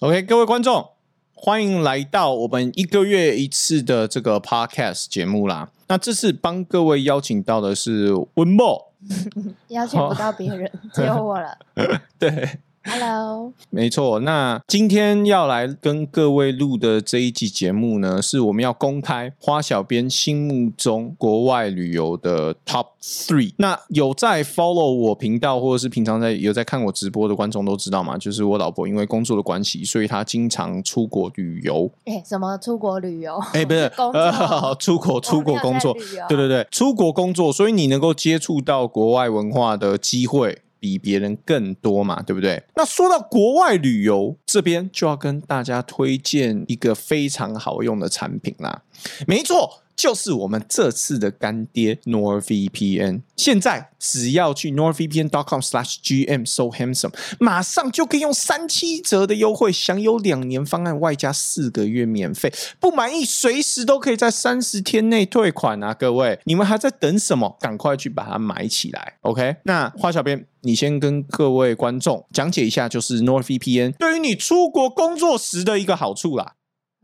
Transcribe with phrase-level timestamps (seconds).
[0.00, 0.90] OK，各位观众，
[1.32, 5.70] 欢迎来到我们一个月一次的这个 Podcast 节目啦。
[5.88, 8.92] 那这次帮各位邀请到的是温墨，
[9.68, 11.56] 邀请不到别人， 只有我了。
[12.18, 14.18] 对，Hello，没错。
[14.20, 23.54] 那今天要来跟各位录的这一集节目呢，是我们要公开花小编心目中国外旅游的 Top Three。
[23.58, 31.88] 那有在 follow 我频道或者是平常在有在看我直播的观众都知道嘛，就是我老婆因为工作的关系，所以她经常出国旅游。
[32.06, 33.38] 哎、什么出国旅游？
[33.52, 35.94] 哎、不是， 工作 呃，出国出国工作
[36.28, 42.60] 对对对，出国工作，所以你能够接触到国外文化的机会比别人更多嘛，对不对？
[42.74, 48.82] 那说到国外旅游，这边就要跟大家推荐一个非常好用的产品啦，
[49.26, 49.78] 没错。
[49.94, 65.94] 就是我们这次的干爹 NordVPN，现在只要去 NordVPN.com/slash GM so handsome，马上就可以用三七折的优惠，享有两年方案外加四个月免费，不满意随时都可以在三十天内退款啊！
[65.94, 67.56] 各位，你们还在等什么？
[67.60, 69.56] 赶快去把它买起来，OK？
[69.64, 76.54] 那花小编，你先跟各位观众讲解一下，就是 NordVPN 对于你出国工作时的一个好处啦。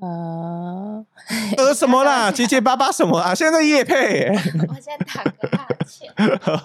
[0.00, 1.04] 呃，
[1.56, 2.32] 呃，什么啦？
[2.32, 3.32] 结结巴巴什么啊？
[3.32, 4.28] 现在夜配、
[4.68, 6.12] 我先打个哈欠。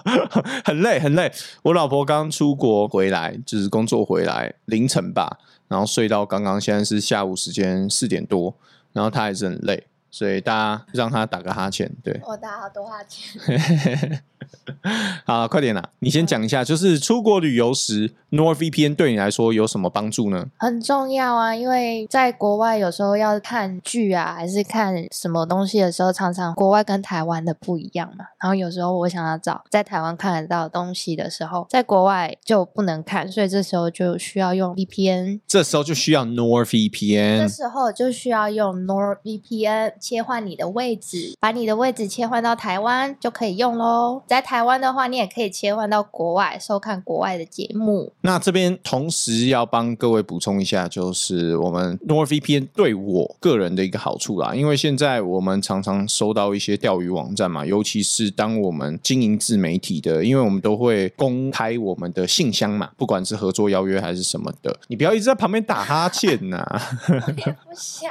[0.64, 1.32] 很累很累。
[1.62, 8.56] 我老婆刚出国回来，就是工作回来凌晨吧，然后睡到刚刚现在是下午时间四点多，
[8.92, 11.90] 然后她还是很累，所以大家让他打个哈欠。
[12.04, 14.22] 对，我打好多哈欠。
[15.26, 15.82] 好，快点啦！
[15.98, 20.46] 你先讲一下，就是出国旅游时，NordVPN 对你来说有什么帮助呢？
[20.58, 28.26] 很重要啊，因为在国外有时候要看剧啊，还是看什么东西的时候，常常国外跟台湾的不一样嘛。
[28.40, 35.40] 然后有时候我想要找在台湾看得到的东西的时候，在国外就不能看，所以这时候就需要用 VPN。
[35.48, 37.38] 这时候就需要 NordVPN。
[37.38, 44.22] 这时候就需要用 NordVPN 切换你的位置，把你的位置切换到台湾就可以用喽。
[44.26, 48.12] 在台湾的话，你也可以切换到国外收看国外的节目。
[48.20, 66.62] 那这边同时要帮各位补充一下，就是我们 NordVPN 对我个人的一个好处啦，因为现在我们常常收到一些钓鱼网站嘛，尤其是当我们经营自媒体的，因为我们都会公开我们的信箱嘛，不管是合作邀约还是什么的，你不要一直在旁边打哈欠呐、
[67.38, 68.10] 也不想，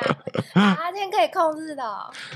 [0.53, 1.82] 哈欠可以控制的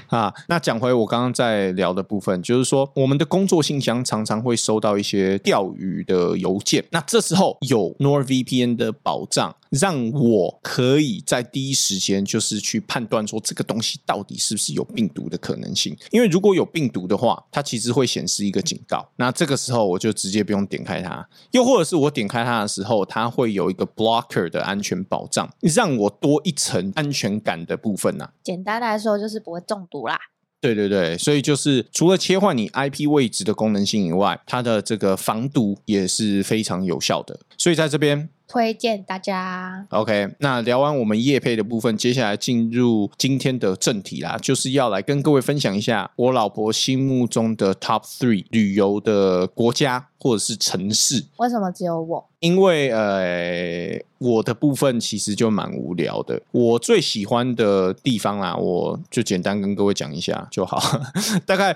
[0.08, 30.18] 啊，那讲回我刚刚在聊的部分，就是说我们的工作信箱常常会收到一些钓鱼的邮件，那这时候有 NordVPN 的保障，让我可以在第一时间就是去判断说这个东西到底是不是有病毒的可能性，因为如果有病毒的话，它其实会显示一个警告，那这个时候我就直接不用点开它，又或者是我点开它的时候，它会有一个 blocker 的安全保障，让我多一层安全感的部分呐、啊简单来说就是不会中毒啦。
[30.60, 37.40] 对对对，所以就是除了切换你 IP 位置的功能性以外，它的这个防毒也是非常有效的。
[37.58, 39.86] 所以在这边推荐大家。
[39.90, 51.26] OK，那聊完我们业配的部分，接下来进入今天的正题啦，就是要来跟各位分享一下我老婆心目中的 Top Three 旅游的国家或者是城市。
[51.38, 52.26] 为什么只有我？
[52.40, 56.40] 因为呃，我的部分其实就蛮无聊的。
[56.52, 60.80] 我最喜欢的地方啦，我就简单跟各位讲一下就好，
[61.48, 61.76] 大概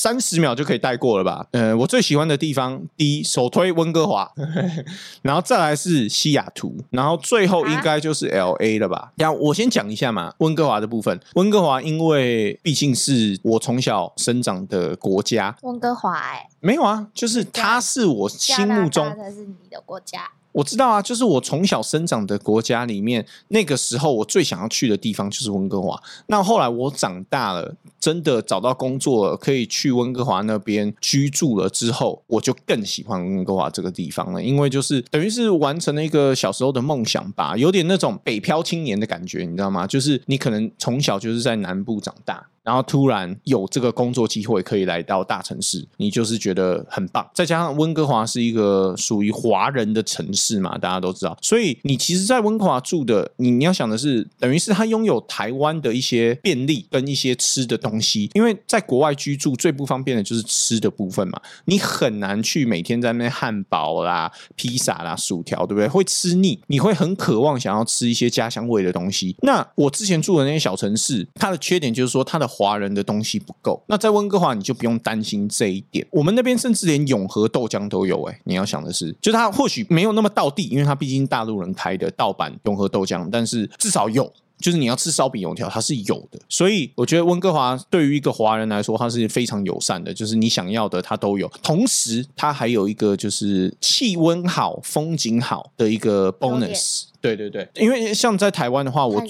[0.00, 1.46] 三十秒就可以带过了吧。
[1.50, 4.32] 呃，我最喜欢的地方，第一首推温哥华，
[5.20, 9.12] 然后再来是西雅图，然后最后应该就是 L A 了吧。
[9.16, 11.20] 那我先讲一下嘛，温哥华的部分。
[11.34, 20.30] 温哥华因为毕竟是我从小生长的国家，温哥华、欸，没有啊，就是它是我心目中大才是你的国家。
[20.52, 26.02] 我知道啊，就是我从小生长的国家里面，那个时候我最想要去的地方就是温哥华。
[26.26, 39.86] 那后来我长大了，真的找到工作了，可以去温哥华那边居住了之后，我就更喜欢温哥华这个地方了，因为就是等于是完成了一个小时候的梦想吧，有点那种北漂青年的感觉，你知道吗？
[39.86, 42.46] 就是你可能从小就是在南部长大。
[42.62, 47.26] 然后突然有这个工作机会可以来到大城市，你就是觉得很棒。
[47.34, 65.88] 再加上温哥华是一个属于华人的城市嘛，大家都知道，所以你其实，在温哥华住的，你你要想的是，等于是它拥有台湾的一些便利跟一些吃的东东西，因为在国外居住最不方便的就是吃的部分嘛，你很难去每天在那汉堡啦、披萨啦、薯条，对不对？
[65.88, 69.34] 会吃腻，你会很渴望想要吃一些家乡味的东西。
[69.42, 73.82] 那我之前住的那些小城市，它的缺点就是说它的华人的东西不够。
[73.88, 78.22] 那在温哥华你就不用担心这一点，我们那边甚至连永和豆浆都有。
[78.24, 84.32] 哎，你要想的是，就它或许没有那么到地，因为它毕竟大陆人开的盗版永和豆浆，但是至少有。
[84.60, 91.48] 就是你要吃烧饼油条，它是有的，所以我觉得温哥华对于一个华人来说，它是非常友善的，就是你想要的它都有。
[91.62, 97.04] 同时，它还有一个就是气温好、风景好的一个 bonus。
[97.20, 99.22] 对对对，因为像在台湾的话，我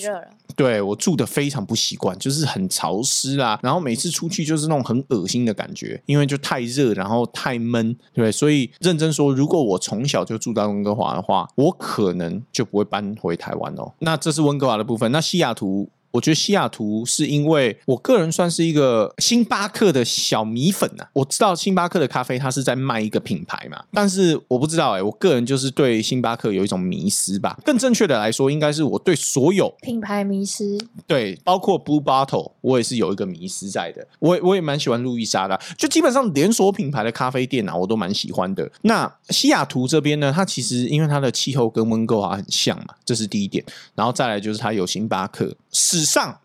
[0.56, 13.92] 对我住的非常不习惯，就是很潮湿啊，然后每次出去就是那种很恶心的感觉，因为就太热，然后太闷，对，所以认真说，如果我从小就住在温哥华的话，我可能就不会搬回台湾哦。
[14.00, 15.88] 那这是温哥华的部分，那西雅图。
[16.12, 21.06] 我觉得西雅图是因为我个人算是一个星巴克的小米粉呐。
[21.12, 27.58] 我知道星巴克的咖啡它是在卖一个品牌嘛，但是我不知道哎，我个人就是对星巴克有一种迷失吧。
[27.64, 30.78] 更正确的来说，应该是我对所有品牌迷失。
[31.06, 34.06] 对，包括 Blue Bottle，我也是有一个迷失在的。
[34.18, 38.68] 我我也蛮喜欢路易莎的，就基本上连锁品牌的咖啡店啊，我都蛮喜欢的。
[38.82, 43.64] 那西雅图这边呢，它其实因为它的气候跟温哥华很像嘛，这是第一点。
[43.94, 45.99] 然后再来就是它有星巴克是。
[46.00, 46.40] 史上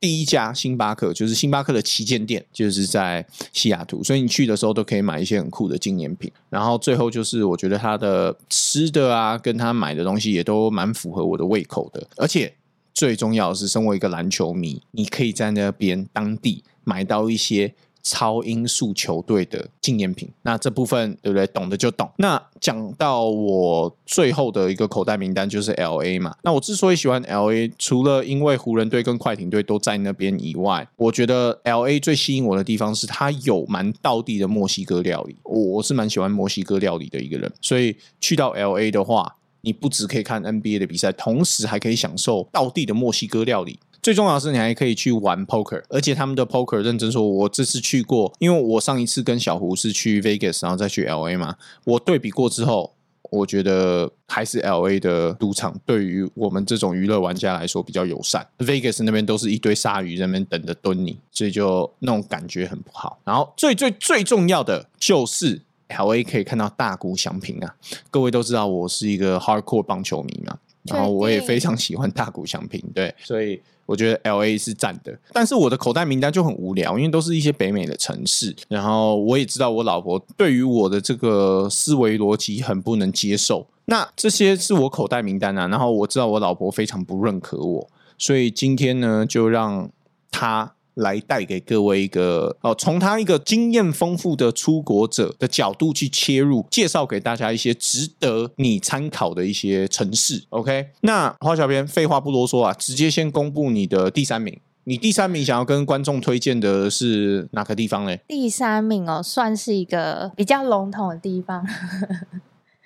[0.00, 6.30] 第一家星巴克就是星巴克的旗舰店，就是在西雅图，所以你去的时候都可以买一些很酷的纪念品。
[6.50, 12.04] 然后最后就是我觉得他的吃的啊，跟他买的东西也都蛮符合我的胃口的。
[12.16, 12.52] 而且
[12.92, 17.74] 最重要的是，身为一个篮球迷，你可以在那边当地买到一些。
[18.02, 21.46] 超音速球队的纪念品，那这部分对不对？
[21.48, 22.10] 懂的就懂。
[22.16, 26.34] 那讲到我最后的一个口袋名单就是 L A 嘛。
[26.42, 35.36] 那我之所以喜欢 L A，除了因为湖人队跟快艇队都在那边以外，我觉得 L A 最吸引我的地方是它有蛮道地的墨西哥料理。
[35.44, 43.78] 我我是蛮喜欢墨西哥料理的一个人，所以去到 L A 的话，你不只可以看 N B A 的比赛，同时还可以享受道地的墨西哥料理。
[44.08, 52.94] 最重要的是，你还可以去玩 poker，而且他们的 poker 认真说，我这次去过，因为我上一次跟小胡是去 Vegas，然后再去 L A 嘛，我对比过之后，
[53.28, 58.46] 我觉得还是 L A 的赌场对于我们这种娱乐玩家来说比较友善。
[58.56, 63.20] Vegas 那边都是一堆鲨鱼在那边等着蹲你，所以就那种感觉很不好。
[63.24, 67.74] 然后最最最重要的就是 L A 可以看到大谷翔平啊，
[68.10, 73.60] 各位都知道我是一个 hardcore 棒球迷嘛，然后我也非常喜欢大谷翔平，对，所以。
[73.88, 78.54] 我觉得 L A 是赞的，但是我的口袋名单就很无聊，因为都是一些北美的城市。
[78.68, 83.66] 然后我也知道我老婆对于我的这个思维逻辑很不能接受。
[83.86, 87.88] 那这些是我口袋名单啊，然后我知道我老婆非常不认可我，
[88.18, 89.90] 所以今天呢，就让
[90.30, 90.74] 她。
[90.98, 100.44] 来带给各位一个哦，从他一个经验丰富的出国者的角度去切入，介绍给大家一些值得你参考的一些城市。
[100.50, 104.58] OK，那花小编废话不多说啊，直接先公布你的第三名。
[104.84, 108.16] 你第三名想要跟观众推荐的是哪个地方呢？
[108.26, 111.62] 第三名哦，算是一个比较笼统的地方。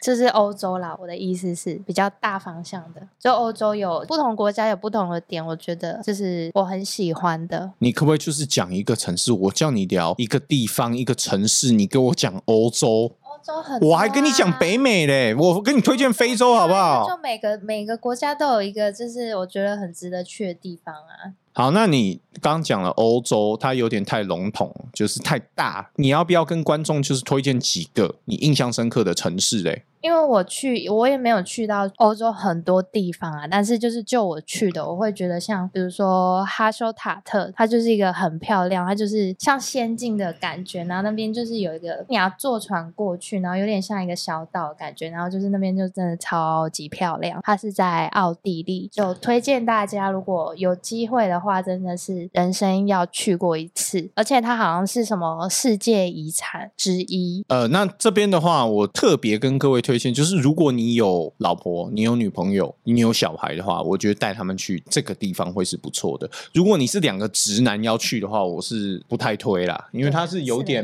[0.02, 3.00] 这是欧洲啦，我的意思是比较大方向的。
[3.20, 7.70] 就欧洲有不同国家有不同的点，我觉得这是我很喜欢的。
[7.78, 9.32] 你可不可以就是讲一个城市？
[9.32, 13.12] 我叫你聊一个地方、一个城市，你给我讲欧洲。
[13.22, 17.08] 欧洲很，我还跟你讲北美嘞，我跟你推荐非洲好不好？
[17.08, 21.38] 就每个每个国家都有一个，就是我觉得很值得去的地方啊。
[21.54, 25.90] 好，那你刚讲了欧洲，它有点太笼统，就是太大。
[25.96, 29.84] 你要不要跟观众就是推荐几个你印象深刻的城市嘞？
[30.00, 33.46] 因为我去，我也没有去到欧洲很多地方啊。
[33.48, 40.82] 但是就是就我去的，我会觉得像比如说哈修塔特，它就是一个很漂亮，它就是像仙境的感觉。
[40.86, 45.08] 然后那边就是有一个你要坐船过去，然后有点像一个小岛感觉。
[45.08, 47.40] 然后就是那边就真的超级漂亮。
[47.44, 54.10] 它是在奥地利，就推荐大家如果有机会的话，真的是人生要去过一次。
[54.16, 57.44] 而且它好像是什么世界遗产之一。
[57.46, 59.92] 呃，那这边的话，我特别跟各位推。
[59.92, 66.30] 推荐就是，如果你有老婆、你有女朋友、你有小孩的话，我觉得带他们去这个地方会是不错的。
[66.54, 70.82] 如果你是两个直男要去的话，我是不太推啦，因为它是有点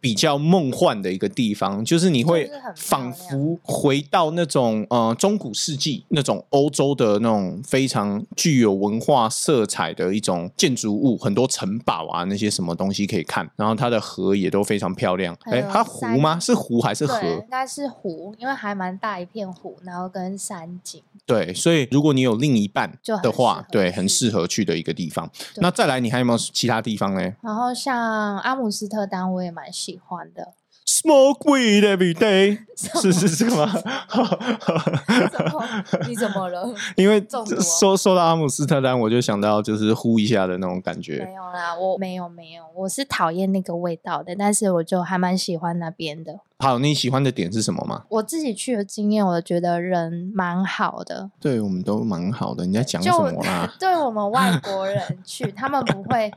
[0.00, 15.36] 比较梦幻的一个地方，就是你会仿佛回到那种呃中古世纪那种欧洲的那种非常具有文化色彩的一种建筑物，很多城堡啊那些什么东西可以看，然后它的河也都非常漂亮。
[15.42, 16.38] 哎，它湖吗？
[16.38, 17.46] 是湖还是，河应？
[17.50, 21.02] 该是湖，因为还蛮大一片湖，然后跟山景。
[21.26, 22.90] 对，所以如果你有另一半
[23.22, 25.30] 的话，对，很适合去的一个地方。
[25.56, 30.54] 那再来，你还有没有其他地方呢然后像阿姆斯特丹，我也蛮喜喜欢的。
[30.86, 32.58] ？Smoke weed every day，
[33.00, 33.72] 是是这个吗？
[36.08, 36.66] 你怎么了？
[36.96, 37.24] 因为
[37.78, 41.24] 说说到阿姆斯特丹，我就想到就是呼一下的那种感觉。
[41.24, 46.40] 没有啦，我没有没有，我是讨厌那个味道的，但是我就还蛮喜欢那边的。
[46.60, 48.04] 好，你喜欢的点是什么吗？
[48.08, 51.30] 我自己去的经验，我觉得人蛮好的。
[51.38, 53.72] 对我们都蛮好的，你在讲什么啦？
[53.78, 56.32] 对我们外国人去，他们不会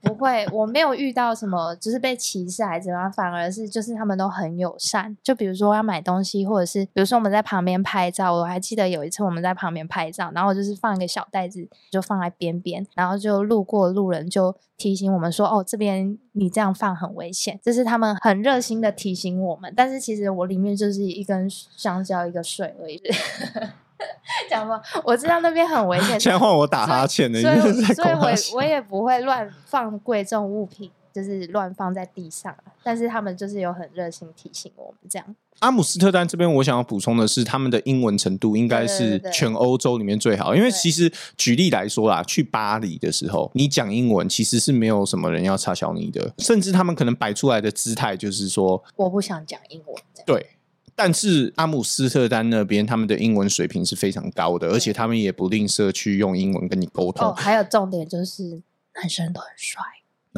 [0.00, 5.16] 不会，我没有遇到什么就是被歧视还是怎么样，反而是就是他们都很友善。
[5.22, 19.72] 就比如说要买东西，或者是比如说我们在旁边拍照，我还记得有一次我们在旁边拍照，然后我就是放一个小袋子，就放在边边，然后就路过路人就提醒我们说，哦，这边你这样放很危险，这是他们很热心的提醒我们。
[19.76, 23.00] 但是其实我里面就是一根香蕉一个水而已。
[24.48, 32.72] 讲吧，我知道那边很危险， 现在换我打哈欠了，所以你是在所以我我也不会乱放贵重物品，就是乱放在地上啊。
[32.82, 35.36] 但是他们就是有很热心提醒我们这样。
[35.58, 40.54] 阿姆斯特丹这边，我想要补充的是，他们的英文程度应该是全欧洲里面最好。
[40.54, 49.96] 因为其实举例来说啦，去巴黎的时候，你讲英文其实是没有什么人要插小你的，甚至他们可能摆出来的姿态就是说，我不想讲英文。
[50.24, 50.46] 对。
[50.94, 57.28] 但是阿姆斯特丹那边，他们的英文水平是非常高的，而且他们也不吝啬去用英文跟你沟通。
[57.28, 58.60] 哦，还有重点就是
[58.96, 59.80] 男生都很帅。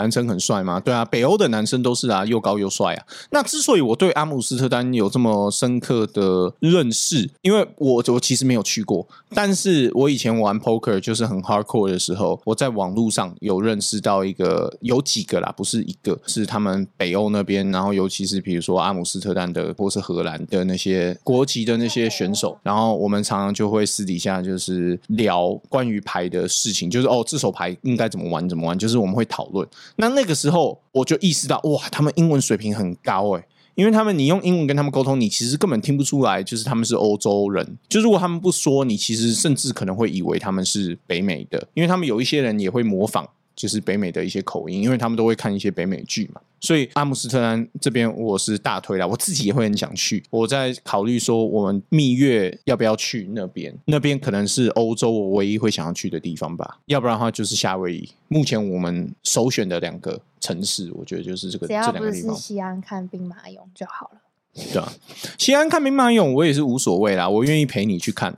[0.01, 0.81] 男生很帅吗？
[0.81, 3.05] 对啊，北欧的男生都是啊，又高又帅啊。
[3.31, 29.69] 那之所以我对阿姆斯特丹有这么深刻的认识，因为我我其实没有去过，但是我以前玩 poker 就是很 hardcore 的时候，我在网络上有认识到一个，有几个啦，不是一个，是他们北欧那边，然后尤其是比如说阿姆斯特丹的或是荷兰的那些国籍的那些选手，然后我们常常就会私底下就是聊关于牌的事情，就是哦这手牌应该怎么玩怎么玩，就是我们会讨论。
[29.97, 33.45] 那那个时候我就意识到，哇，他们英文水平很高诶、
[33.75, 37.79] 因为他们你用英文跟他们沟通，你其实根本听不出来，就是他们是欧洲人。
[37.89, 43.29] 就如果他们不说，你其实甚至可能会以为他们是北美的，因为他们有一些人也会模仿。
[43.55, 50.23] 就是北美的一些口音，因为他们都会看一些北美剧嘛，所以阿姆斯特丹这边我是大推啦，我自己也会很想去。
[50.31, 53.75] 我在考虑说，我们蜜月要不要去那边？
[53.85, 58.09] 那边可能是欧洲我唯一会想要去的地方吧，要不然的话就是夏威夷。
[58.29, 62.37] 目前我们首选的两个城市，我觉得就是这个这只要不是两个地方。
[62.37, 64.21] 西安看兵马俑就好了。
[64.55, 64.93] 对啊，
[65.39, 68.35] 西安看兵马俑我也是无所谓啦，我愿意陪你去看。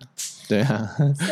[0.48, 0.88] 对啊，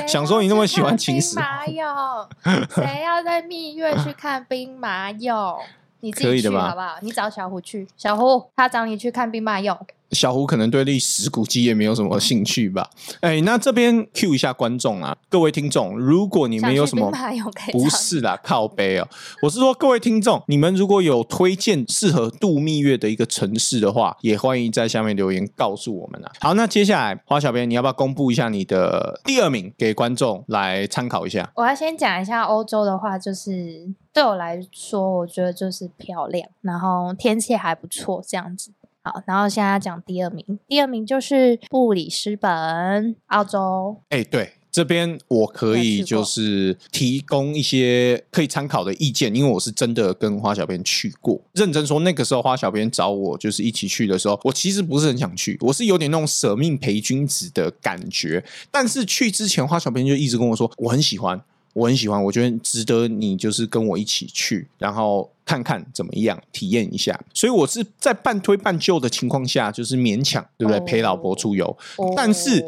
[0.08, 2.26] 想说你那么喜欢秦始兵马俑，
[2.74, 5.58] 谁要在蜜月去看兵马俑？
[6.00, 6.96] 你自己可以的吧去好不好？
[7.02, 9.76] 你找小虎去，小虎他找你去看兵马俑。
[10.12, 12.90] 小胡可能对历史古迹也没有什么兴趣吧。
[13.20, 17.10] 哎，那这边 Q 一下观众啊，各位听众，如果你们有什么
[17.72, 19.08] 不是啦，靠背哦，
[19.42, 26.32] 我是说各位听众，你们如果有推荐适合度蜜月的一个城市的话，也欢迎在下面留言告诉我们啊。
[26.40, 31.50] 好，那接下来花小编，你要不要公布一下你的第二名给观众来参考一下？
[31.54, 38.72] 我要先讲一下欧洲的话，就是对我来说，我觉得就是漂亮，然后天气还不错，这样子。
[39.02, 43.96] 好，然后现在要讲第二名，第二名就是布里斯本，澳洲。
[44.10, 44.52] 哎，对。
[44.72, 51.40] 这边我可以就是提供一些可以参考的意见，因为我是真的跟花小编去过。
[51.54, 58.44] 认真说，那个时候花小编找我就是一起去的时候，我其实不是很想去，我是有点那种舍命陪君子的感觉。
[58.70, 61.42] 但是去之前，花小编就一直跟我说，我很喜欢，
[61.72, 67.18] 我很喜欢，我觉得值得你就是跟我一起去，然后看看怎么样，体验一下。
[67.34, 70.78] 所以我是在半推半就的情况下，就是勉强，对不对？
[70.78, 71.66] 哦陪老婆出游。
[71.96, 72.64] 哦但是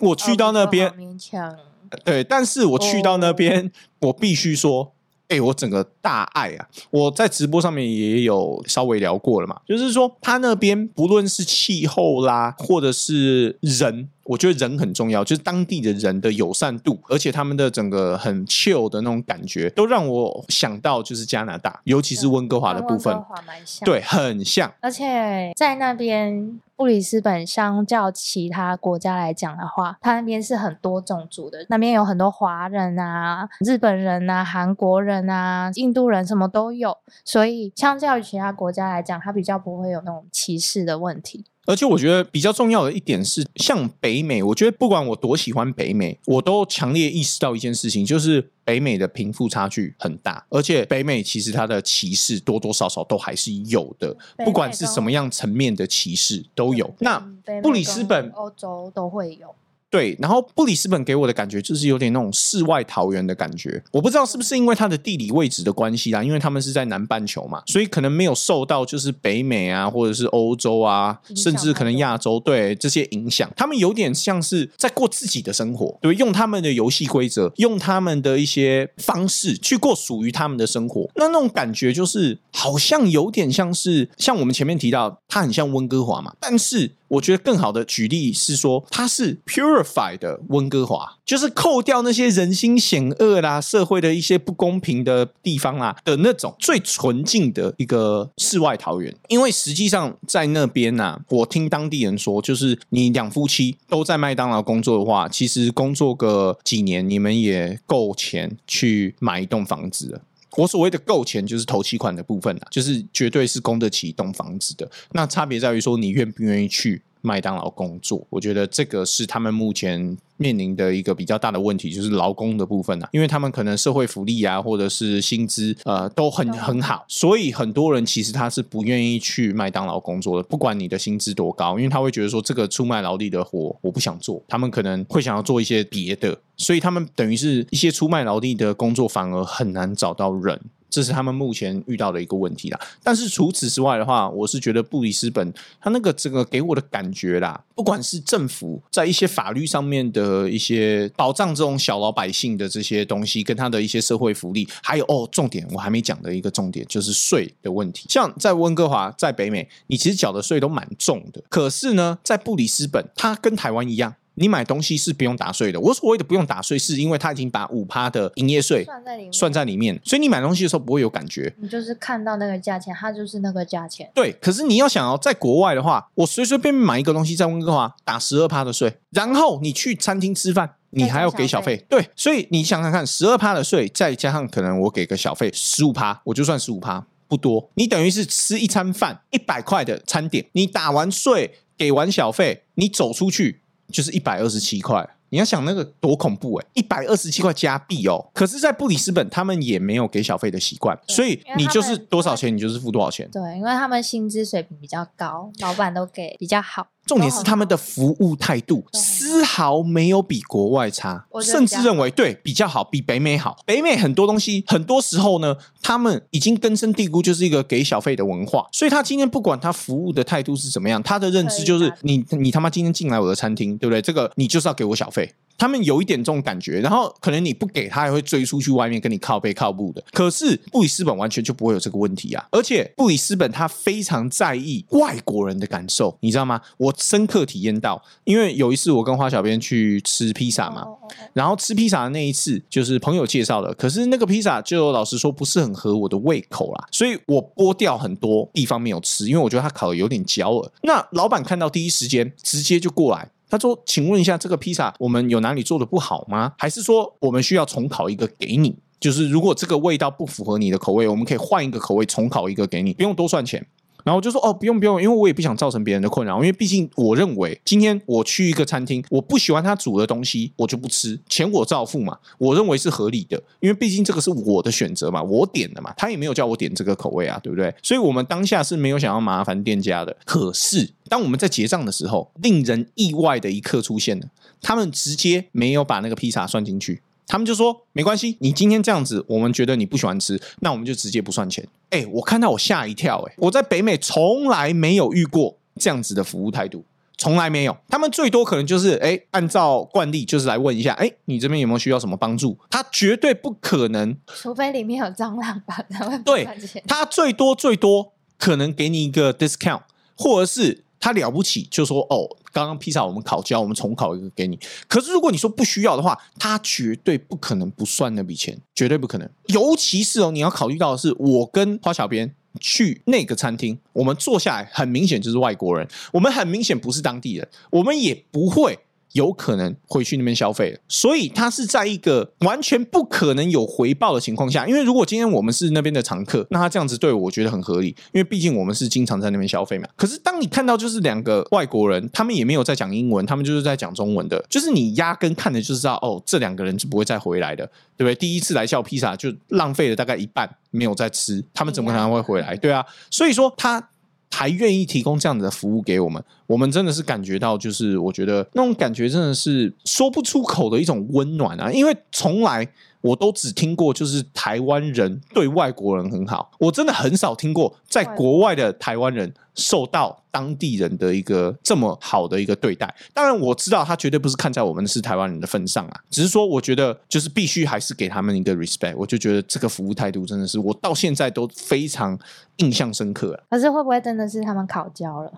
[0.00, 1.56] 我去到那边哦勉强。
[2.04, 4.92] 对，但是我去到那哦边，我必须说，
[5.28, 6.68] 哎、我整个大爱啊！
[6.90, 23.84] 我在直播上面也有稍微聊过了嘛，就是说他那边不论是气候啦，或者是人，我觉得人很重要，就是当地的人的友善度，而且他们的整个很 chill 的那种感觉，都让我想到就是加拿大，尤其是温哥华的部分跟温，哥华蛮像。
[23.86, 24.72] 对，很像。
[24.80, 41.44] 而且在那边布里斯本相较其他国家来讲的话，它那边是很多种族的，那边有很多华人啊、日本人啊、韩国人啊、印度人什么都有，所以相较于其他国家来讲，它比较不会有那种歧视的问题。
[41.66, 56.94] 而且我觉得比较重要的一点是，像北美，我觉得不管我多喜欢北美，我都强烈意识到一件事情，就是北美的贫富差距很大，而且北美其实它的歧视多多少少都还是有的，不管是什么样层面的歧视都有。
[57.00, 57.18] 那
[57.62, 59.54] 布里斯本跟欧洲都会有。
[59.94, 63.80] 对，然后布里斯本给我的感觉就是有点那种世外桃源的感觉。
[63.92, 73.48] 我不知道是不是因为它的地理位置的关系啦，因为他们是在南半球嘛，所以可能没有受到就是北美啊，或者是欧洲啊，甚至可能亚洲对这些影响。
[73.56, 81.08] 他们有点像是在过自己的生活，对，用他们的游戏规则，用他们的一些方式去过属于他们的生活。
[81.14, 86.90] 那那种感觉就是好像有点像是像我们前面提到，它很像温哥华嘛，但是。
[87.08, 99.14] 我觉得更好的举例是说，它是 purify 的温哥华，就是扣掉那些人心险恶啦、社会的一些不公平的地方啦的那种最纯净的一个世外桃源。
[99.28, 110.20] 因为实际上在那边呐、我听当地人说，就是你两夫妻都在麦当劳工作的话，其实工作个几年，你们也够钱去买一栋房子了。
[110.56, 114.90] 我所谓的够钱，就是头期款的部分啦，就是绝对是供得起一栋房子的。
[115.12, 118.24] 那差别在于说，你愿不愿意去麦当劳工作？
[118.28, 140.60] 我觉得这个是他们目前面临的一个比较大的问题，就是劳工的部分啊，因为他们可能社会福利啊，或者是薪资呃都很很很好，所以很多人其实他是不愿意去麦当劳工作的，不管你的薪资多高，因为他会觉得说这个出卖劳力的活我不想做，他们可能会想要做一些别的，所以他们等于是一些出卖劳力的工作反而很难找到人。
[140.94, 142.78] 这是他们目前遇到的一个问题啦。
[143.02, 158.06] 但是除此之外的话，我是觉得布里斯本它那个整个给我的感觉啦，不管是政府在一些法律上面的一些保障这种小老百姓的这些东西，跟他的一些社会福利，还有哦，重点我还没讲的一个重点就是税的问题。
[158.08, 164.14] 像在温哥华，在北美，你其实缴的税都蛮重的，可是呢，在布里斯本，它跟台湾一样。
[164.34, 165.80] 你买东西是不用打税的。
[165.80, 171.54] 我所谓的不用打税，是因为它已经把五趴的营业税算在里面，算在里面，所以你买东西的时候不会有感觉。
[171.60, 174.10] 你就是看到那个价钱，它就是那个价钱。
[174.14, 181.84] 对，可是你要想哦，在国外的话，我随随便便买一个东西，在温哥华打十二趴的税，然后你去餐厅吃饭，你还要给小费。
[181.88, 187.70] 对，所以你想想看，十二趴的税，再加上可能我给个小费十五趴，我就算十五趴，不多。
[187.74, 193.60] 你等于是吃一餐饭一百块的餐点，你打完税，给完小费，你走出去
[193.90, 195.08] 就是一百二十七块。
[195.30, 198.24] 你要想那个多恐怖哎、一百二十七块加币哦。
[198.32, 203.28] 可是，在布里斯本，他们也没有给小费的习惯，所以你就是多少钱，你就是付多少钱。
[203.32, 206.86] 对，因为他们薪资水平比较高，老板都给比较好。
[207.06, 213.56] 重点是他们的服务态度丝毫没有比国外差，甚至认为对比较好，比北美好。
[213.66, 218.66] 北美很多东西，很多时候呢，他们已经根深蒂固，就是一个给小费的文化。
[218.72, 224.00] 所以他今天不管他服务的态度是怎么样，他的认知就是你你他妈今天进来我的餐厅，对不对？
[224.00, 225.34] 这个你就是要给我小费。
[225.56, 230.02] 他们有一点这种感觉，然后可能你不给他，还会追出去外面跟你靠背靠步的。
[230.10, 232.44] 可是布里斯本完全就不会有这个问题啊！
[232.50, 236.60] 而且布里斯本他非常在意外国人的感受，你知道吗？
[236.76, 240.86] 我深刻体验到，因为有一次我跟花小编去吃披萨嘛，
[241.32, 250.72] 然后吃披萨的那一次就是朋友介绍的，可是那个披萨就老实说不是很合我的胃口啦，所以我剥掉很多地方没有吃，因为我觉得它烤的有点焦了。
[250.82, 253.30] 那老板看到第一时间直接就过来。
[253.46, 256.52] 他说：“请问一下，这个披萨我们有哪里做的不好吗？
[256.58, 258.74] 还是说我们需要重烤一个给你？
[258.98, 263.64] 就是如果这个味道不符合你的口味，我们可以换一个口味重烤一个给你，不用多算钱。”
[264.04, 277.74] 然后我就说哦，不用不用，因为我也不想造成别人的困扰，因为毕竟我认为今天我去一个餐厅，我不喜欢他煮的东西，我就不吃，钱我照付嘛，我认为是合理的，因为毕竟这个是我的选择嘛，我点的嘛，他也没有叫我点这个口味啊，对不对？
[277.82, 284.26] 所以我们当下是没有想要麻烦店家的，可是当我们在结账的时候，令人意外的一刻出现了，
[284.60, 287.00] 他们直接没有把那个披萨算进去。
[287.26, 291.66] 他们就说没关系，你今天这样子，我们觉得你不喜欢吃，那我们就直接不算钱。
[291.90, 296.84] 哎、我看到我吓一跳、哎，我在北美从来没有遇过这样子的服务态度，
[297.16, 297.76] 从来没有。
[297.88, 302.58] 他们最多可能就是哎、按照惯例就是来问一下，哎、你这边有没有需要什么帮助？
[302.70, 306.46] 他绝对不可能，除非里面有蟑螂吧，才会。
[306.86, 309.82] 他最多最多可能给你一个 discount，
[310.16, 310.84] 或者是。
[311.04, 314.58] 他了不起就说哦，刚刚披萨我们烤焦，我们重烤一个给你。
[314.88, 319.28] 可是如果你说不需要的话，他绝对不可能不算那笔钱，绝对不可能。
[319.48, 328.78] 尤其是哦，你要考虑到的是，我跟花小编去那个餐厅，我们坐下来，很明显就是外国人，我们很明显不是当地人，我们也不会。
[329.14, 334.66] 有可能回去那边消费，所以他是在一个完全不可能有回报的情况下。
[334.66, 337.88] 因为如果今天我们是那边的常客，那他这样子对我，觉得很合理。
[338.12, 339.88] 因为毕竟我们是经常在那边消费嘛。
[339.94, 347.64] 可是当你看到就是两个外国人，他们也没有在讲英文，他们就是在讲中文的，就是你压根看的就是知道，哦，这两个人是不会再回来的，
[347.96, 348.14] 对不对？
[348.16, 352.56] 第一次来笑披萨就浪费了大概一半没有再吃，他们怎么可能会回来？
[352.56, 353.90] 对啊，所以说他。
[354.36, 361.70] 还愿意提供这样子的服务给我们，我们真的是感觉到，就是我觉得那种感觉真的是说不出口的一种温暖啊！
[361.72, 362.68] 因为从来。
[363.04, 366.50] 我都只听过，就是台湾人对外国人很好。
[366.58, 372.94] 我真的很少听过，在国外的台湾人受到当地人的一个这么好的一个对待。
[373.12, 378.94] 当然，我知道他绝对不是看在我们是台湾人的份上啊，只是说，我觉得就是必须还是给他们一个 respect。
[378.96, 382.18] 我就觉得这个服务态度真的是我到现在都非常
[382.56, 383.38] 印象深刻。
[383.50, 385.30] 可是会不会真的是他们烤焦了？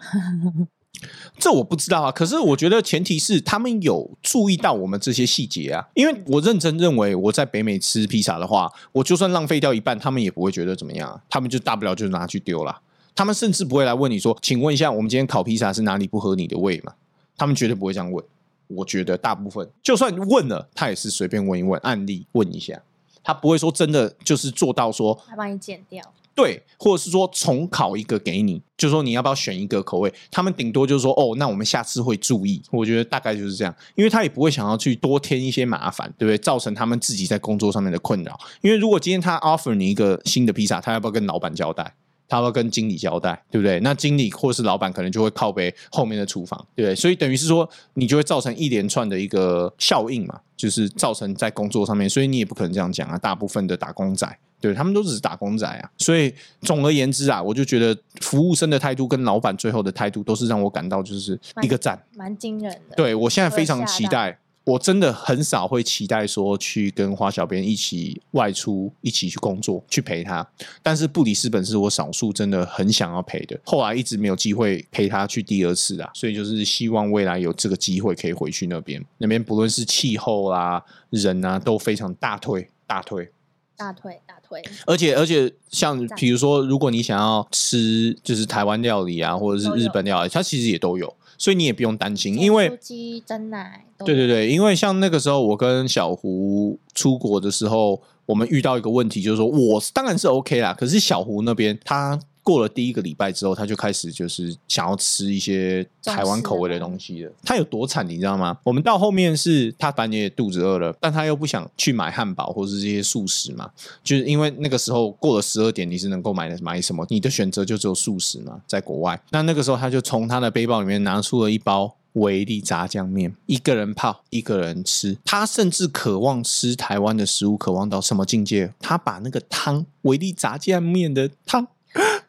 [1.39, 5.87] 这我不知道啊，可是我觉得前提是他们有注意到我们这些细节啊。
[5.95, 12.81] 因为我认真认为，我在北美吃披萨的话，我就算浪费掉一半，他们也不会觉得怎么样，他们就大不了就拿去丢了。
[13.15, 16.93] 他们甚至不会来问你说：“请问一下，我们今天烤披萨是哪里不合你的胃嘛？”
[17.37, 18.25] 他们绝对不会这样问。
[18.69, 22.83] 我觉得大部分就算问了，他也是随便问一问，案例问一下，
[23.23, 26.03] 他不会说真的就是做到说他帮你剪掉。
[26.37, 30.13] 对，或者是说重考一个给你，就说你要不要选一个口味？
[30.31, 32.63] 他们顶多就是说，哦，那我们下次会注意。
[32.71, 36.37] 我觉得大概就是这样，因为他也不会想要去多添一些麻烦，对不对？
[36.37, 38.39] 造成他们自己在工作上面的困扰。
[38.61, 41.95] 因为如果今天他 offer 你一个新的披萨，他要不要跟老板交代？
[42.29, 43.43] 他要不要跟经理交代？
[43.51, 43.81] 对不对？
[43.81, 46.95] 那经理或是老板可能就会靠背后面的厨房，对不对？
[46.95, 53.17] 所以等于是说，你就会造成一连串的一个效应嘛，就是造成在工作上面，所以你也不可能这样讲啊。
[53.17, 54.39] 大部分的打工仔。
[54.61, 62.97] 对他们都只是打工仔啊，所以总而言之啊，我就觉得服务生的态度跟老板最后的态度都是让我感到就是一个赞，蛮惊人的。
[62.97, 70.45] 对我现在非常期待，我真的很少会期待说去跟花小编一起外出，一起去工作，去陪他。
[70.83, 83.31] 但是布里斯本是我少数真的很想要陪的，后来一直没有机会陪他去第二次啊，所以就是希望未来有这个机会可以回去那边，那边不论是气候啦、人啊都非常大推大推。
[83.79, 84.63] 大腿，大腿。
[84.87, 92.39] 而且，而且，像比如说，如果你想要吃就是台湾料理啊，或者是日本料理，它其实也都有，所以你也不用担心。
[92.39, 102.19] 因为鸡蒸奶，对对对，因为像那个时候我跟小胡出国的时候，我们遇到一个问题，就是说我当然是 OK 啦，可是小胡那边他。
[102.47, 107.33] 过了第一个礼拜之后，他就开始就是想要吃一些台湾口味的东西了。
[107.43, 108.57] 他有多惨，你知道吗？
[108.63, 113.69] 我们到后面是他反正也肚子饿了，但他又不想去买汉堡或是这些素食嘛，
[114.05, 117.05] 就是因为那个时候过了十二点，你是能够买的买什么？
[117.09, 119.21] 你的选择就只有素食嘛，在国外。
[119.31, 125.19] 那那个时候他就从他的背包里面拿出了一包维力炸酱面，一个人泡，一个人吃。
[125.25, 128.73] 他甚至渴望吃台湾的食物，渴望到什么境界？
[128.79, 131.67] 他把那个汤维力炸酱面的汤。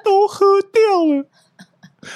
[0.08, 1.26] 都喝掉了，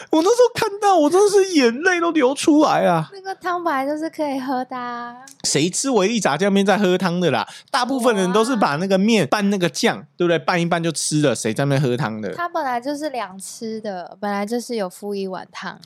[0.10, 3.10] 我那时候看到，我真的是眼泪都流出来啊！
[3.14, 7.48] 那个汤本来就是可以喝的，啊谁吃维力炸酱面在喝汤的啦？
[7.70, 10.38] 大部分人都是把那个面拌那个酱，对不对？
[10.40, 12.34] 拌一拌就吃了，谁在那喝汤的？
[12.34, 15.80] 它本来就是两吃的，本来就是有附一碗汤。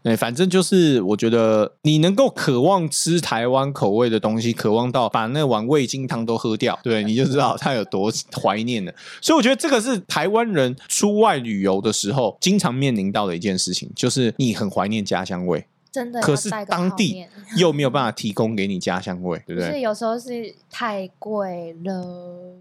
[0.00, 8.92] 对，反正就是我觉得你能够渴望吃台湾口味的东西，渴望到把那碗味精汤都喝掉，对，你就知道他有多怀念了。
[9.20, 16.20] 所以我觉得这个是台湾人出外旅游的时候经常面临到的一件事情，就是你很怀念家乡味，真的。
[16.20, 17.24] 可是当地
[17.56, 19.70] 又没有办法提供给你家乡味， 对不对？
[19.70, 22.56] 是有时候是太贵了。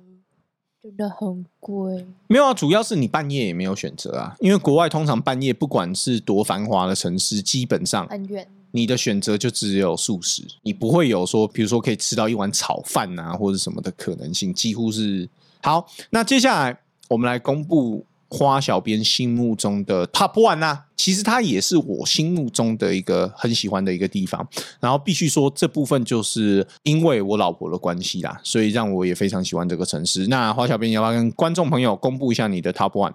[0.84, 15.28] 真的很贵，没有啊，主要是你半夜也没有选择啊，因为国外通常半夜不管是多繁华的城市，基本上很远，你的选择就只有素食，你不会有说，比如说可以吃到一碗炒饭啊或者什么的可能性，几乎是
[15.62, 15.86] 好。
[16.12, 18.06] 那接下来我们来公布。
[18.29, 24.47] 花小编心目中的 Top One 啊，其实它也是我心目中的一个很喜欢的一个地方。
[24.79, 30.27] 然后必须说，这部分就是因为我老婆的关系啦，所以让我也非常喜欢这个城市。
[30.27, 33.13] 那花小编要不要跟观众朋友公布一下你的 Top One？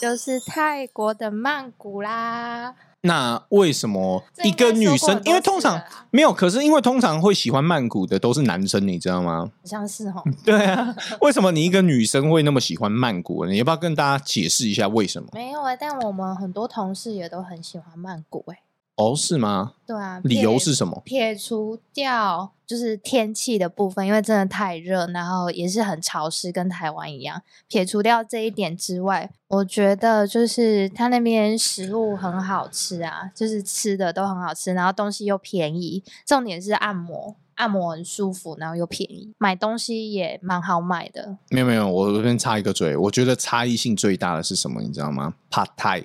[0.00, 2.74] 就是泰国的曼谷啦。
[3.02, 9.50] 那为什么一个女生因为通常没有，可是因为通常会喜欢曼谷的都是男生，你知道吗？
[9.60, 10.22] 好像是哦。
[10.44, 13.44] 对啊，为什么你一个女生会那么喜欢曼谷？
[13.46, 15.28] 你要不要跟大家解释一下为什么？
[15.32, 18.60] 没有啊、但我们很多同事也都很喜欢曼谷哎、
[18.96, 19.72] 哦，是吗？
[19.86, 21.02] 对啊，理由是什么？
[21.04, 27.42] 撇除掉就是天气的部分，因为真的太热，然后也是很潮湿，跟台湾一样。
[27.68, 37.36] 撇除掉这一点之外，我觉得就是他那边食物很好吃啊，就是吃的都很好吃，然后东西又便宜，重点是按摩。
[37.56, 41.36] 按摩很舒服，然后又便宜，买东西也蛮好买的。
[41.50, 44.80] 没有没有，我这边插一个嘴，我觉得差异性最大的是什么？
[44.80, 45.64] 你知道吗 a
[45.98, 46.04] i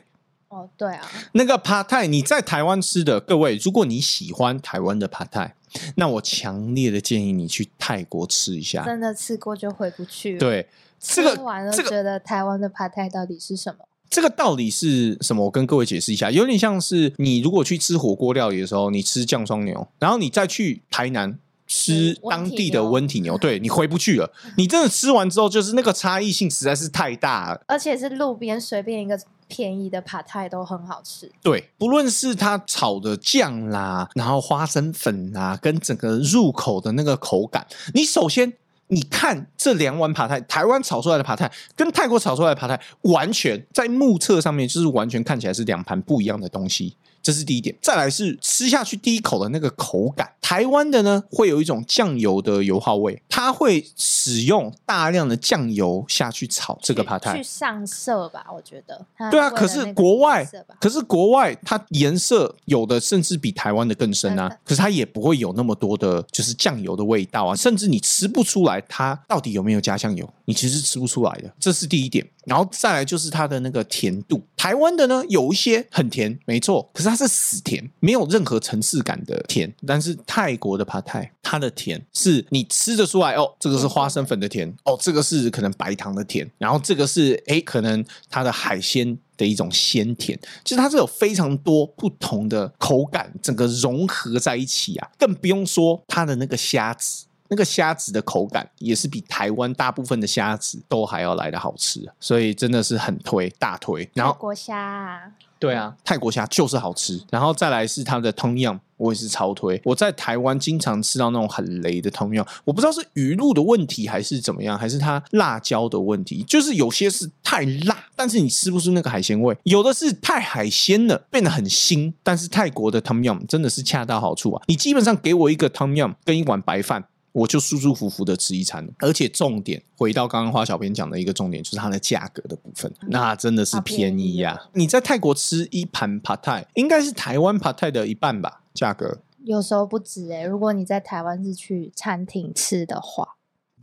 [0.57, 5.55] 哦，对啊，那个 p a t a i 你在台湾吃的，各位，如果你喜欢台湾的 p a t a i
[5.95, 8.83] 那我强烈的建议你去泰国吃一下。
[8.83, 10.67] 真的吃过就回不去了。，对，
[10.99, 13.85] 这个吃完了这个觉得台湾的 p a 泰到底是什么？
[14.09, 15.45] 这个道理是什么？
[15.45, 21.37] 我跟各位解释一下，有点像是你如果去吃火锅料理的时候，你吃酱双牛，然后你再去台南。
[21.69, 24.31] 吃当地的牛温体牛，对你回不去了。
[24.55, 27.61] 你真的吃完之后，就是那个差异性实在是太大了。
[27.67, 31.31] 而且是路边随便一个便宜的 p a 泰都很好吃。
[31.41, 38.53] 对，不论是它炒的酱啦，然后花生粉啦，跟整个入口的那个口感，你首先
[38.87, 46.95] 你看这两碗扒菜，台湾炒出来的扒菜跟泰国炒出来的扒菜，完全在目测上面就是完全看起来是两盘不一样的东西。
[47.21, 50.31] 这是第一点，再来是吃下去第一口的那个口感。
[50.41, 57.43] 台湾的呢，会有一种酱油的油耗味，它会使用大量的酱油下去炒这个扒泰去。
[57.43, 59.05] 上色吧，我觉得。
[59.17, 60.47] 它对啊，可是国外
[60.79, 72.25] 可是国外它颜色有的甚至比台湾的更深啊，可是它也不会有那么多的，就是酱油的味道啊，甚至你吃不出来它到底有没有加酱油，你其实吃不出来的，这是第一点。
[72.45, 79.73] 然后再来就是它的那个甜度，台湾的呢有一些很甜，没错，可是它是死甜，没有任何层次感的甜。
[79.85, 97.25] 但是泰国的帕泰，它的甜是你吃得出来哦，这个是花生粉的甜，哦，这个是可能白糖的甜，然后这个是诶，可能它的海鲜的一种鲜甜，其实它是有非常多不同的口感，整个融合在一起啊，更不用说它的那个虾子。
[97.49, 104.09] 那个虾子的口感也是比台湾大部分的虾子都还要来的好吃，啊所以真的是很推大推。
[104.13, 105.21] 然后泰国虾啊，
[105.59, 109.81] 对啊，泰国虾就是好吃，然后再来是它的通样，我也是超推。
[109.83, 122.13] 我在台湾经常吃到那种很雷的通样，我不知道是鱼露的问题还是怎么样，还是它辣椒的问题，就是有些是太辣，但是你吃不出那个海鲜味；有的是太海鲜了，变得很腥。
[122.21, 124.61] 但是泰国的 tom 真的是恰到好处啊！
[124.67, 127.05] 你基本上给我一个 tom yum 跟一碗白饭。
[127.37, 139.19] 我就舒舒服服的吃一餐，而且重点回到刚刚花小编讲的一个重点，就是它的价格的部分，那真的是便便宜宜呀、哦你在泰国吃一盘 p a t a i 应该是台湾 p a t a i 的一半吧，价格。
[139.43, 143.36] 有时候不止哎、如果你在台湾是去餐厅吃的话，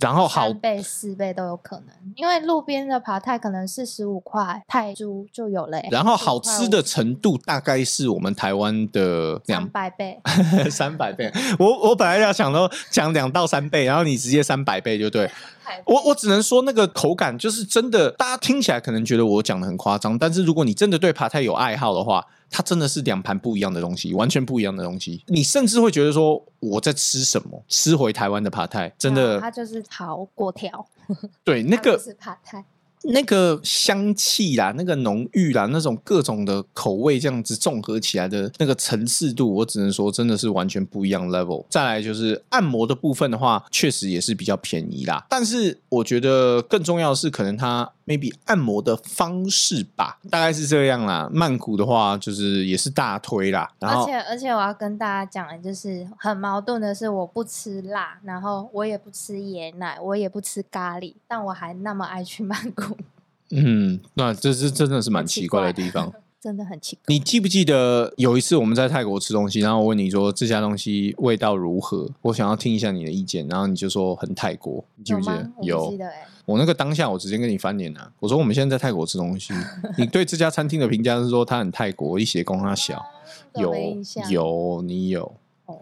[0.05, 10.21] 然后好三倍、四倍都有可能，因为路边的扒泰可能四十五块泰铢就有了、欸，然后好吃的程度大概是我们台湾的两两百倍，
[10.71, 11.33] 三百倍。
[11.59, 15.31] 我我本来要想到讲两到三倍，然后你直接三百倍就对。
[15.87, 22.23] 我我只能说那个口感就是真的，大家听起来可能觉得我讲的很夸张，但是如果你真的对扒泰有爱好的话，
[22.57, 25.25] 它真的是两盘不一样的东西，完全不一样的东西。
[25.27, 27.61] 你甚至会觉得说我在吃什么？
[27.69, 30.87] 吃回台湾的扒泰，真的它就是炒粿条，
[31.43, 32.65] 对那个是扒泰，
[33.03, 41.67] 那个香气啦，那个浓郁啦，那种各种的口味这样子综合起来的那个层次度，我只能说真的是完全不一样 level。
[41.69, 51.29] 再来就是按摩的部分的话，确实也是比较便宜啦，但是我觉得更重要的是，可能它 maybe 按摩的方式吧，大概是这样啦。
[51.33, 62.97] 曼谷的话，就是也是大推啦，然而后且而且我要跟大家讲的就是很矛盾的是，我不吃辣，然后我也不吃椰奶，我也不吃咖喱，但我还那么爱去曼谷，
[63.51, 66.13] 嗯，那这是真的是蛮奇奇怪的地方。
[66.45, 67.03] 真的很奇怪。
[67.07, 72.07] 你记不记得有一次我们在泰国吃东西，然后我问你说这家东西味道如何？
[72.21, 75.85] 我想要听一下你的意见，然后你就说很泰国，你记不记得有？？
[75.85, 79.55] 我不有记，得哎、我那个当下我直接跟你翻脸了、我说我们现在在泰国吃东西，
[79.97, 83.03] 你对这家餐厅的评价是说它很泰国，一斜攻它小，
[83.55, 83.75] 都有
[84.29, 85.35] 有你有。
[85.65, 85.79] 哦，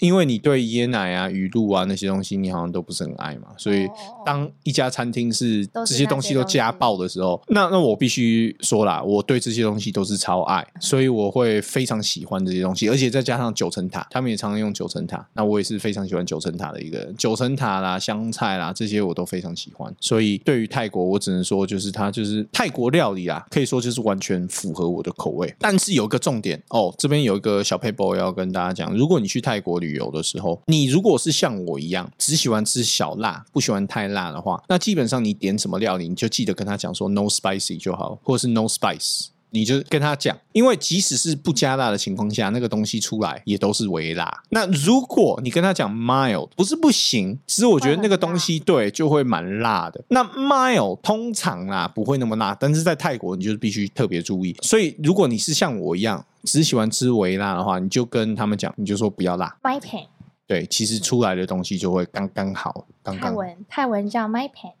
[0.00, 3.92] 因为你对椰奶啊、鱼露啊那些东西，你好像都不是很爱嘛，所以哦
[4.24, 25.54] 当一家餐厅是这些东西都加爆的时候，那那我必须说啦，我对这些东西都是超爱，所以我会非常喜欢这些东西，而且再加上九层塔，他们也常常用九层塔，那我也是非常喜欢九层塔的一个人，九层塔啦、香菜啦这些我都非常喜欢，所以对于泰国，我只能说就是它就是泰国料理啦，可以说就是完全符合我的口味。
[25.58, 39.26] 但是有一个重点哦，这边有一个小 paper 要跟大家讲，如果你去泰国旅游的时候，你如果是像我一样只喜欢吃小辣，不喜欢太辣的话，那基本上你点什么料理，你就记得跟他讲说 no spicy 就好，或者是 no spice。
[39.50, 44.42] 你就跟他讲，因为即使是不加辣的情况下，那个东西出来也都是微辣。
[44.50, 50.02] 那如果你跟他讲 mild，不是不行，只是我觉得那个东西对就会蛮辣的。
[50.08, 54.56] 那 mild 通常啦不会那么辣，但是在泰国你就是必须特别注意。
[54.62, 59.56] 所以如果你是像我一样只喜欢吃微辣的话，你就跟他们讲，你就说不要辣。
[59.62, 60.06] My pan，
[60.46, 63.30] 对，其实出来的东西就会刚刚好，刚刚好。
[63.30, 64.72] 泰文泰文叫 My pan。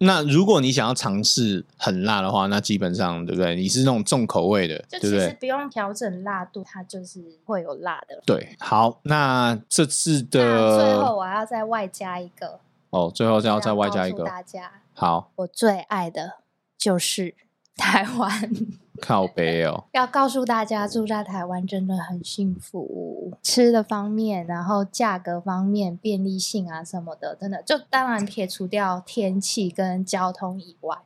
[0.00, 3.54] 那如果你想要尝试很辣的话，那基本上对不对？
[3.54, 5.24] 你是那种重口味的，就对不对？
[5.26, 8.22] 其实不用调整辣度，它就是会有辣的。
[8.26, 16.38] 对，好，那这次的最后我还要再外加一个，哦，最后再要再外加一个，大家好，我最爱的
[16.76, 17.34] 就是
[17.76, 18.50] 台湾。
[19.02, 30.96] 靠背哦，要告诉大家，住在台湾真的很幸福，吃的方面，然后价格方面、便利性啊什么的，真的就当然撇除掉天气跟交通以外，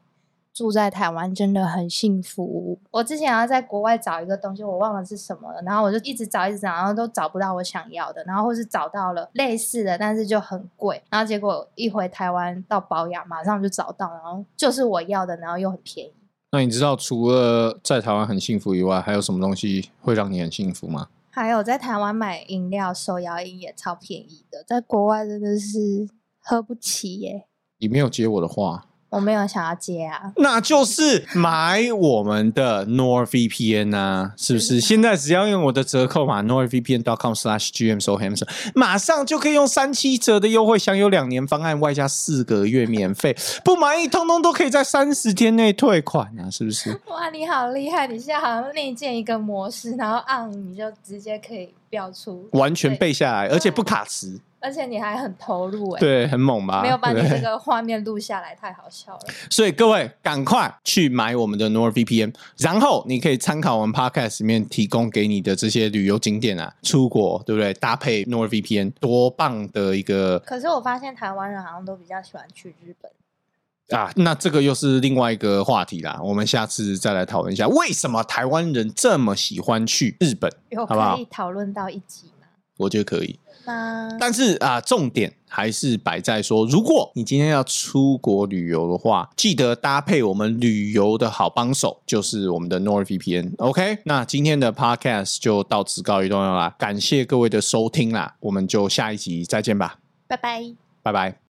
[0.55, 2.79] 住在台湾真的很幸福。
[2.93, 16.13] 我之前要在国外找一个东西，我忘了是什么了，然后我就一直找，一直找，然后都找不到我想要的，然后或是找到了类似的，但是就很贵，然后结果一回台湾到保养，马上就找到，然后就是我要的，然后又很便宜。
[16.53, 21.09] 那你知道除了在台湾很幸福以外，还有什么东西会让你很幸福吗？
[21.31, 26.09] 还有在台湾买饮料，手摇饮也超便宜的，在国外真的是
[26.41, 27.47] 喝不起耶。
[27.79, 34.81] 你没有接我的话，我没有想要接啊， 那就是买我们的 NordVPN 啊，是不是？
[34.81, 46.91] 现在只要用我的折扣码 NordVPN.com/GM so handsome，马上就可以用三七折的优惠，享有两年方案，外加四个月免费，不满意通通都可以在三十天内退款啊，是不是？
[47.11, 48.07] 哇，你好厉害！
[48.07, 56.83] 你现在好像内建一个模式，然后按你就直接可以标出，完全背下来，而且不卡词，而且你还很投入哎，对，很猛吧？
[56.83, 59.21] 没有把你这个画面录下来，太好笑了。
[59.51, 67.73] 所以各位赶快去买我们的 NordVPN，然后你可以参考我们 Podcast 里面提供给你的这些旅游景点啊，出国对不对？
[67.75, 74.13] 搭配 NordVPN，多棒的一个可是我发现台湾人好像都比较喜欢去日本，啊！
[74.17, 80.53] 那这个又是另外一个话题啦，我们下次再来讨论一下，为什么台湾人这么喜欢去日本？
[80.69, 82.47] 有好不好可以讨论到一集吗？
[82.77, 83.39] 我觉得可以。
[83.71, 93.55] 那但是啊，重点还是摆在说，如果你今天要出国旅游的话，记得搭配我们旅游的好帮手，就是我们的 NordVPN。
[93.59, 100.75] OK，那今天的 Podcast 就到此告一段落啦，感谢各位的收听啦，我们就下一集再见吧，拜拜。
[101.03, 101.41] 拜拜。